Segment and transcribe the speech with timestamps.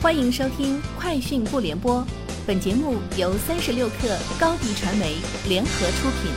[0.00, 2.00] 欢迎收听《快讯不联播》，
[2.46, 5.16] 本节目由三十六克高低传媒
[5.48, 6.30] 联合出品。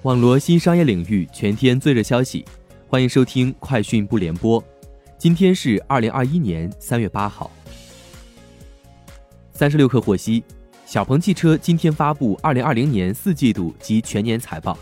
[0.00, 2.42] 网罗新商业领域全天最热消息，
[2.88, 4.58] 欢迎收听《快讯不联播》。
[5.18, 7.50] 今天是二零二一年三月八号。
[9.52, 10.42] 三十六克获悉，
[10.86, 14.78] 小鹏汽车今天发布二零二零年四季度及全年财报。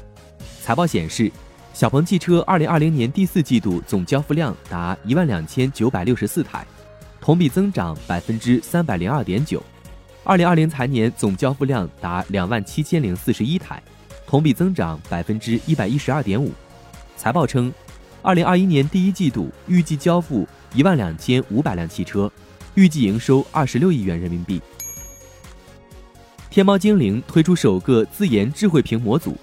[0.63, 1.33] 财报显示。
[1.73, 6.67] 小鹏汽车二零二零年第四季度总交付量达一万两千九百六十四台，
[7.21, 9.63] 同比增长百分之三百零二点九。
[10.23, 13.83] 二零二零财年总交付量达两万七千零四十一台，
[14.27, 16.53] 同比增长百分之一百一十二点五。
[17.17, 17.73] 财报称，
[18.21, 22.31] 二零二一年第一季度预计交付一万两千五百辆汽车，
[22.75, 24.61] 预计营收二十六亿元人民币。
[26.51, 29.39] 天猫精灵推出首个自研智慧屏模组，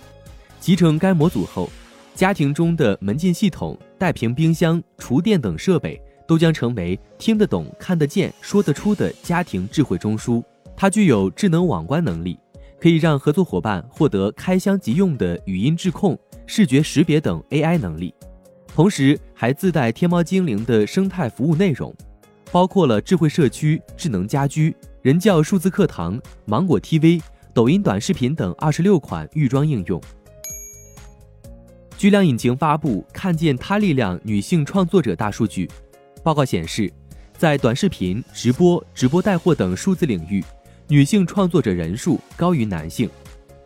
[0.59, 1.67] 集成该模组后。
[2.17, 10.43] 家庭中的门禁系统、带屏冰箱、厨电等设备都将成为听得懂、看得见、说得出的家庭智慧中枢。
[10.75, 12.39] 它具有智能网关能力，
[12.81, 18.11] 可以让合作伙伴获得开箱即用的语音质控、视觉识别等 AI 能力。
[18.65, 21.95] 同时，还自带天猫精灵的生态服务内容，
[22.51, 27.21] 包括了智慧社区、智能家居、人教数字课堂、芒果 TV、
[27.53, 30.01] 抖音短视频等二十六款预装应用。
[31.97, 35.67] 巨量引擎发布看见他力量女性创作者大数据
[36.21, 36.91] 报告显示，
[37.35, 40.43] 在短视频、直播、直播带货等数字领域，
[40.87, 43.09] 女性创作者人数高于男性。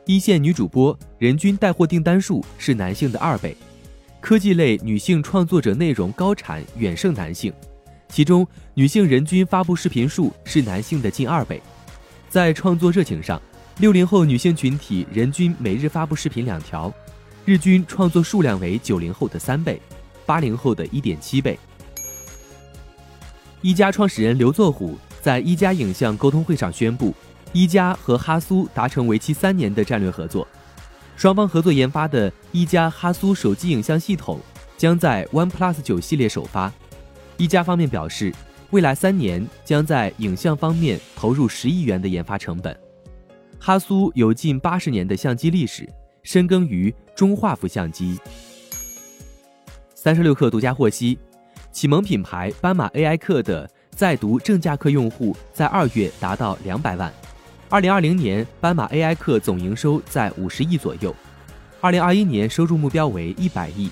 [0.06, 3.56] 一线女主播人均带货订单数是男性的二倍。
[4.22, 7.52] 科技类女性创作者内容高产远胜男性，
[8.08, 11.62] 其中女性人均发布视频数是男性的近二倍。
[12.30, 13.42] 在创作热情上，
[13.80, 16.94] 六零后女性群体人均每日发布视频两条。
[17.44, 19.82] 日均创作数量为九零后的三倍，
[20.28, 21.58] 八零后的一点七倍。
[23.62, 27.16] 一加创始人刘作虎在一加影像沟通会上宣布，
[27.52, 30.48] 一加和哈苏达成为期三年的战略合作，
[31.16, 34.40] 双方合作研发的一加哈苏手机影像系统
[34.78, 36.72] 将在 OnePlus 九系列首发。
[37.38, 38.32] 一加方面表示，
[38.70, 42.80] 未来三年将在影像方面投入十亿元的研发成本。
[43.58, 45.90] 哈苏有近八十年的相机历史。
[46.24, 48.20] 深耕于中画幅相机。
[49.94, 51.18] 三十六氪独家获悉，
[51.72, 57.14] 启蒙品牌斑马 AI 课的在读正价课用户在二月达到两百万。
[57.70, 61.16] 二零二零年斑马 AI 课总营收在五十亿左右，
[61.80, 63.90] 二零二一年收入目标为一百亿。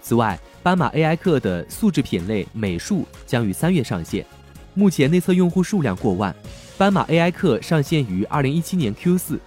[0.00, 4.26] 此外，斑马 AI 课的素质品类美术将于三月上线，
[4.74, 6.34] 目前内测用户数量过万。
[6.76, 9.38] 斑马 AI 课上线于二零一七年 Q 四。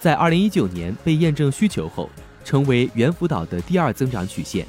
[0.00, 2.08] 在二零一九年被验证需求后，
[2.44, 4.66] 成为猿辅导的第二增长曲线。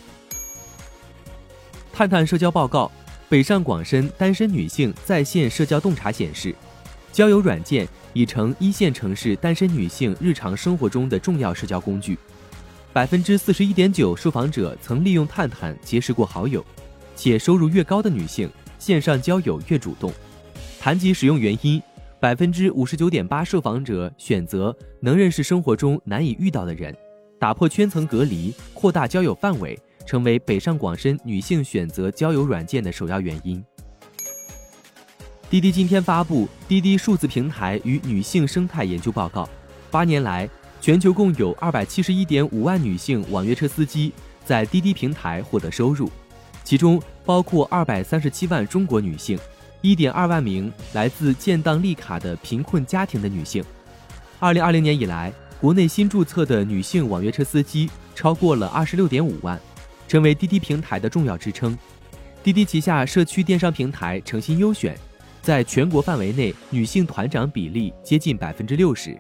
[1.93, 2.91] 探探社交报告：
[3.27, 6.55] 北上广深单身女性在线社交洞察显示，
[7.11, 12.17] 交友软件已成一线城市单身女性日常生活中的重要社交工具。
[12.91, 16.65] 百分之四十一点九受访者曾利用探探结识过好友，
[17.15, 20.11] 且收入越高的女性线上交友越主动。
[20.79, 21.79] 谈及使用原因。
[22.19, 26.93] 百分之五十九点八受访者选择能认识生活中难以遇到的人，
[27.39, 33.63] 打破圈层隔离，扩大交友范围，成为北上广深女性选择交友软件的首要原因。
[35.49, 39.43] 滴滴今天发布《滴滴数字平台与女性生态研究报告》，
[39.89, 40.47] 八年来，
[40.81, 44.11] 全球共有二百七十一点五万女性网约车司机
[44.43, 46.11] 在滴滴平台获得收入，
[46.65, 49.39] 其中包括二百三十七万中国女性。
[49.81, 53.63] 一点二万名来自建档立卡的贫困家庭的女性。
[54.39, 59.59] 二零二零年以来，国内新注册的女性网约车司机超过了二十六点五万，
[60.07, 61.77] 成为滴滴平台的重要支撑。
[62.41, 64.97] 滴滴旗下社区电商平台诚心优选，
[65.41, 69.17] 在全国范围内女性团长比例接近百分之六十，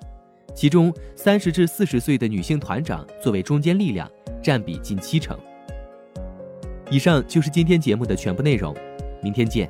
[0.55, 4.09] 其中三十至四十岁的女性团长作为中坚力量，
[4.41, 5.37] 占比近七成。
[6.89, 8.75] 以上就是今天节目的全部内容，
[9.21, 9.69] 明天见。